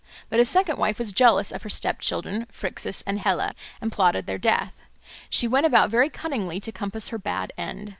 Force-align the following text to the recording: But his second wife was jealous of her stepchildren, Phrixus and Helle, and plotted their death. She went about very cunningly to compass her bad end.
But 0.29 0.39
his 0.39 0.49
second 0.49 0.79
wife 0.79 0.97
was 0.97 1.13
jealous 1.13 1.51
of 1.51 1.61
her 1.61 1.69
stepchildren, 1.69 2.47
Phrixus 2.51 3.03
and 3.05 3.19
Helle, 3.19 3.51
and 3.79 3.91
plotted 3.91 4.25
their 4.25 4.39
death. 4.39 4.73
She 5.29 5.47
went 5.47 5.67
about 5.67 5.91
very 5.91 6.09
cunningly 6.09 6.59
to 6.59 6.71
compass 6.71 7.09
her 7.09 7.19
bad 7.19 7.53
end. 7.55 7.89